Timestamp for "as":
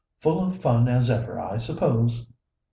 0.87-1.11